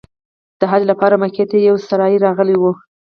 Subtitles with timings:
[0.59, 2.63] د حج لپاره مکې ته یو سارایي راغلی و.